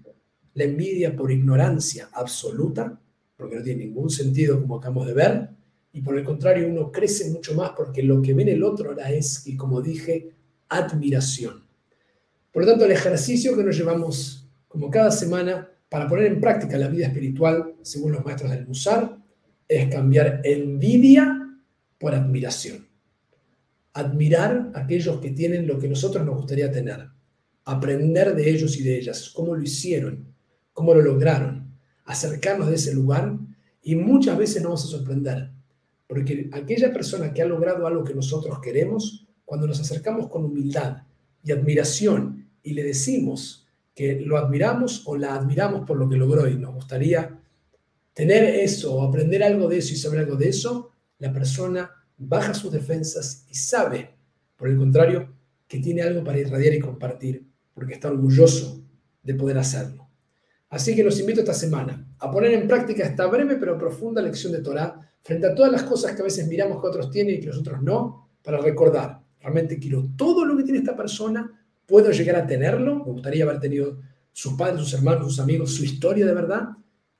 la 0.54 0.64
envidia 0.64 1.16
por 1.16 1.32
ignorancia 1.32 2.10
absoluta, 2.14 3.00
porque 3.36 3.56
no 3.56 3.64
tiene 3.64 3.86
ningún 3.86 4.10
sentido 4.10 4.62
como 4.62 4.78
acabamos 4.78 5.08
de 5.08 5.14
ver, 5.14 5.50
y 5.92 6.02
por 6.02 6.18
el 6.18 6.24
contrario 6.24 6.68
uno 6.68 6.92
crece 6.92 7.30
mucho 7.32 7.54
más 7.56 7.72
porque 7.76 8.04
lo 8.04 8.22
que 8.22 8.34
ve 8.34 8.44
en 8.44 8.50
el 8.50 8.64
otro 8.64 8.90
ahora 8.90 9.12
es, 9.12 9.46
y 9.48 9.58
como 9.58 9.82
dije, 9.82 10.32
admiración. 10.70 11.69
Por 12.60 12.66
lo 12.66 12.72
tanto, 12.74 12.88
el 12.88 12.92
ejercicio 12.92 13.56
que 13.56 13.63
nos 13.63 13.78
llevamos 13.78 14.46
como 14.68 14.92
cada 14.92 15.12
semana 15.12 15.70
para 15.88 16.10
poner 16.10 16.25
en 16.25 16.42
práctica 16.42 16.78
la 16.78 16.89
vida 16.89 17.06
espiritual, 17.06 17.75
según 17.84 18.12
los 18.12 18.25
maestros 18.25 18.51
del 18.51 18.68
Musar, 18.68 19.18
es 19.66 19.88
cambiar 19.88 20.42
envidia 20.44 21.58
por 21.98 22.13
admiración. 22.13 22.86
Admirar 23.94 24.74
a 24.75 24.82
aquellos 24.82 25.22
que 25.22 25.32
tienen 25.32 25.68
lo 25.68 25.80
que 25.80 25.88
nosotros 25.88 26.25
nos 26.25 26.36
gustaría 26.36 26.70
tener, 26.70 27.08
aprender 27.63 28.36
de 28.36 28.50
ellos 28.50 28.75
y 28.75 28.84
de 28.84 28.98
ellas, 28.98 29.32
cómo 29.34 29.56
lo 29.56 29.63
hicieron, 29.63 30.28
cómo 30.74 30.94
lo 30.94 31.01
lograron, 31.01 31.74
acercarnos 32.04 32.68
de 32.68 32.75
ese 32.75 32.94
lugar 32.94 33.38
y 33.82 33.96
muchas 33.96 34.38
veces 34.38 34.58
nos 34.58 34.72
vamos 34.72 34.84
a 34.84 34.98
sorprender, 34.98 35.50
porque 36.08 36.50
aquella 36.51 36.92
persona 36.92 37.34
que 37.34 37.42
ha 37.42 37.46
logrado 37.46 37.88
algo 37.88 38.04
que 38.04 38.13
nosotros 38.13 38.60
queremos, 38.60 39.30
cuando 39.46 39.66
nos 39.66 39.80
acercamos 39.80 40.28
con 40.28 40.44
humildad 40.44 41.04
y 41.42 41.54
admiración 41.54 42.38
y 42.63 42.74
le 42.74 42.84
decimos 42.84 43.68
que 43.94 44.22
lo 44.22 44.38
admiramos 44.38 45.04
o 45.06 45.18
la 45.18 45.36
admiramos 45.36 45.86
por 45.86 45.98
lo 45.98 46.08
que 46.08 46.16
logró 46.16 46.48
y 46.48 46.56
nos 46.56 46.74
gustaría 46.74 47.39
tener 48.13 48.44
eso 48.44 48.94
o 48.94 49.04
aprender 49.04 49.44
algo 49.44 49.68
de 49.68 49.78
eso 49.78 49.94
y 49.94 49.98
saber 49.98 50.20
algo 50.20 50.36
de 50.36 50.50
eso, 50.50 50.92
la 51.20 51.32
persona 51.32 51.92
baja 52.18 52.54
sus 52.54 52.72
defensas 52.72 53.46
y 53.50 53.56
sabe, 53.56 54.16
por 54.56 54.70
el 54.70 54.78
contrario, 54.78 55.34
que 55.68 55.80
tiene 55.80 56.01
algo 56.01 56.24
para 56.24 56.39
irradiar 56.39 56.74
y 56.74 56.80
compartir, 56.80 57.46
porque 57.74 57.94
está 57.94 58.10
orgulloso 58.10 58.84
de 59.24 59.36
poder 59.36 59.58
hacerlo. 59.58 60.10
Así 60.70 60.96
que 60.96 61.04
los 61.04 61.20
invito 61.20 61.39
esta 61.39 61.54
semana 61.54 62.08
a 62.20 62.32
poner 62.32 62.54
en 62.54 62.68
práctica 62.68 63.06
esta 63.06 63.25
breve 63.28 63.56
pero 63.56 63.78
profunda 63.78 64.22
lección 64.22 64.51
de 64.51 64.62
Torah 64.62 65.00
frente 65.22 65.48
a 65.48 65.56
todas 65.56 65.72
las 65.72 65.84
cosas 65.84 66.13
que 66.13 66.22
a 66.22 66.25
veces 66.25 66.48
miramos 66.48 66.82
que 66.82 66.88
otros 66.88 67.10
tienen 67.10 67.36
y 67.36 67.39
que 67.39 67.48
nosotros 67.48 67.82
no, 67.82 68.30
para 68.44 68.60
recordar, 68.60 69.22
realmente 69.39 69.80
quiero 69.80 70.10
todo 70.16 70.46
lo 70.46 70.56
que 70.58 70.63
tiene 70.63 70.80
esta 70.80 70.96
persona, 70.96 71.51
puedo 71.89 72.12
llegar 72.12 72.36
a 72.36 72.46
tenerlo, 72.46 73.03
me 73.03 73.12
gustaría 73.12 73.43
haber 73.43 73.60
tenido 73.60 74.00
sus 74.31 74.53
padres, 74.53 74.79
sus 74.79 74.93
hermanos, 74.93 75.27
sus 75.27 75.39
amigos, 75.39 75.74
su 75.74 75.84
historia 75.84 76.25
de 76.25 76.34
verdad. 76.34 76.69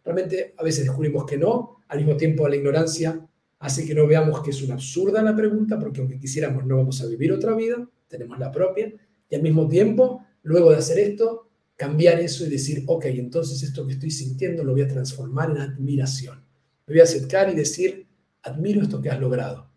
Realmente 0.06 0.54
a 0.58 0.64
veces 0.64 0.86
descubrimos 0.86 1.26
que 1.26 1.38
no, 1.38 1.82
al 1.88 1.98
mismo 1.98 2.16
tiempo 2.16 2.48
la 2.48 2.56
ignorancia 2.56 3.20
hace 3.60 3.86
que 3.86 3.94
no 3.94 4.08
veamos 4.08 4.42
que 4.42 4.52
es 4.52 4.62
una 4.62 4.76
absurda 4.76 5.22
la 5.22 5.36
pregunta, 5.36 5.78
porque 5.78 6.00
aunque 6.00 6.20
quisiéramos 6.20 6.66
no 6.66 6.78
vamos 6.78 7.02
a 7.02 7.08
vivir 7.08 7.32
otra 7.32 7.54
vida, 7.56 7.86
tenemos 8.08 8.40
la 8.40 8.52
propia, 8.52 8.94
y 9.30 9.36
al 9.36 9.42
mismo 9.42 9.68
tiempo, 9.68 10.26
luego 10.44 10.72
de 10.72 10.78
hacer 10.78 11.00
esto, 11.00 11.50
cambiar 11.76 12.20
eso 12.20 12.46
y 12.46 12.50
decir, 12.50 12.84
ok, 12.88 13.06
entonces 13.06 13.62
esto 13.64 13.86
que 13.86 13.94
estoy 13.94 14.12
sintiendo 14.12 14.64
lo 14.64 14.74
voy 14.74 14.82
a 14.82 14.88
transformar 14.88 15.52
en 15.52 15.58
admiración. 15.58 16.44
Me 16.88 16.94
voy 16.94 17.02
a 17.02 17.04
acercar 17.04 17.50
y 17.50 17.56
decir, 17.56 18.08
admiro 18.44 18.82
esto 18.82 19.02
que 19.02 19.10
has 19.10 19.20
logrado. 19.20 19.70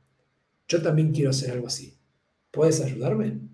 Yo 0.69 0.81
también 0.81 1.13
quiero 1.13 1.31
hacer 1.31 1.51
algo 1.51 1.67
así. 1.67 1.99
¿Puedes 2.51 2.81
ayudarme? 2.81 3.52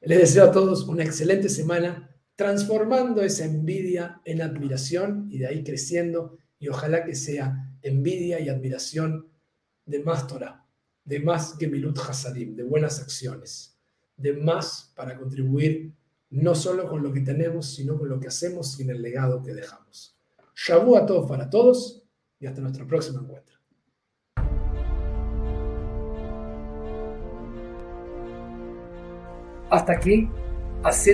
Les 0.00 0.18
deseo 0.18 0.44
a 0.44 0.52
todos 0.52 0.86
una 0.86 1.04
excelente 1.04 1.48
semana, 1.48 2.14
transformando 2.34 3.22
esa 3.22 3.44
envidia 3.44 4.20
en 4.24 4.42
admiración 4.42 5.26
y 5.30 5.38
de 5.38 5.46
ahí 5.46 5.64
creciendo 5.64 6.38
y 6.58 6.68
ojalá 6.68 7.04
que 7.04 7.14
sea 7.14 7.72
envidia 7.82 8.38
y 8.40 8.48
admiración 8.48 9.28
de 9.86 10.00
más 10.00 10.26
Torah, 10.26 10.66
de 11.04 11.20
más 11.20 11.56
Gemilut 11.58 11.98
Hasadim, 11.98 12.54
de 12.56 12.62
buenas 12.62 13.00
acciones, 13.00 13.78
de 14.16 14.34
más 14.34 14.92
para 14.94 15.16
contribuir 15.16 15.92
no 16.30 16.54
solo 16.54 16.88
con 16.88 17.02
lo 17.02 17.12
que 17.12 17.20
tenemos, 17.20 17.74
sino 17.74 17.98
con 17.98 18.08
lo 18.08 18.20
que 18.20 18.28
hacemos 18.28 18.78
y 18.78 18.82
en 18.82 18.90
el 18.90 19.02
legado 19.02 19.42
que 19.42 19.54
dejamos. 19.54 20.16
Shabu 20.54 20.96
a 20.96 21.06
todos 21.06 21.28
para 21.28 21.48
todos 21.48 22.02
y 22.38 22.46
hasta 22.46 22.60
nuestro 22.60 22.86
próximo 22.86 23.20
encuentro. 23.20 23.55
Hasta 29.70 29.94
aquí, 29.94 30.28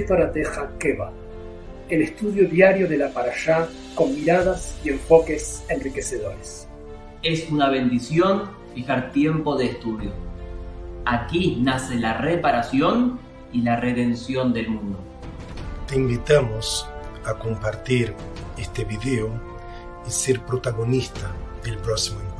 Torateja 0.07 0.73
Keva, 0.79 1.11
el 1.89 2.03
estudio 2.03 2.47
diario 2.47 2.87
de 2.87 2.99
la 2.99 3.09
Parashá 3.09 3.67
con 3.95 4.15
miradas 4.15 4.79
y 4.85 4.91
enfoques 4.91 5.65
enriquecedores. 5.71 6.69
Es 7.23 7.51
una 7.51 7.71
bendición 7.71 8.51
fijar 8.75 9.11
tiempo 9.13 9.57
de 9.57 9.67
estudio. 9.67 10.13
Aquí 11.07 11.61
nace 11.63 11.95
la 11.97 12.19
reparación 12.19 13.19
y 13.53 13.63
la 13.63 13.77
redención 13.77 14.53
del 14.53 14.69
mundo. 14.69 14.99
Te 15.87 15.97
invitamos 15.97 16.87
a 17.25 17.33
compartir 17.35 18.15
este 18.59 18.85
video 18.85 19.31
y 20.07 20.11
ser 20.11 20.41
protagonista 20.41 21.33
del 21.65 21.79
próximo 21.79 22.21
encuentro. 22.21 22.32